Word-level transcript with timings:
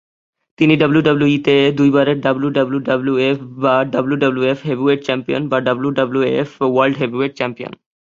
তিনি 0.59 0.73
ডাব্লিউডাব্লিউইতে 0.81 1.55
দুই 1.79 1.89
বারের 1.95 2.17
WWWF WWF 2.25 4.59
heavyweight 4.69 4.99
champion WWF 5.07 6.49
world 6.73 6.95
heavyweight 7.01 7.33
champion. 7.39 7.73